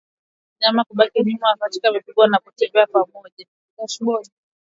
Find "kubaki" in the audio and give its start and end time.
0.83-1.19